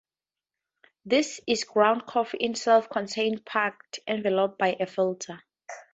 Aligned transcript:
This 1.05 1.41
is 1.45 1.63
ground 1.63 2.07
coffee 2.07 2.39
in 2.39 2.53
a 2.53 2.55
self-contained 2.55 3.45
packet, 3.45 3.99
enveloped 4.07 4.57
by 4.57 4.75
a 4.79 4.87
filter. 4.87 5.37